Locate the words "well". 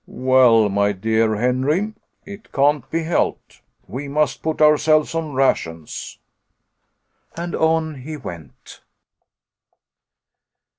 0.07-0.67